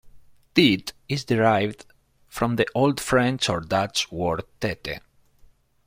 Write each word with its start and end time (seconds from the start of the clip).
Teat 0.55 0.93
is 1.07 1.25
derived 1.25 1.85
from 2.27 2.55
the 2.55 2.65
Old 2.73 2.99
French 2.99 3.47
or 3.49 3.59
Dutch 3.61 4.11
word, 4.11 4.41
"tete". 4.59 4.99